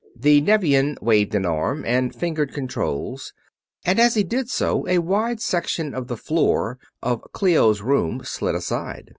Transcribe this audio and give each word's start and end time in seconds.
The 0.15 0.41
Nevian 0.41 0.97
waved 0.99 1.35
an 1.35 1.45
arm 1.45 1.85
and 1.85 2.11
fingered 2.15 2.53
controls, 2.55 3.33
and 3.85 3.99
as 3.99 4.15
he 4.15 4.23
did 4.23 4.49
so 4.49 4.87
a 4.87 4.97
wide 4.97 5.39
section 5.39 5.93
of 5.93 6.07
the 6.07 6.17
floor 6.17 6.79
of 7.03 7.21
Clio's 7.33 7.83
room 7.83 8.21
slid 8.23 8.55
aside. 8.55 9.09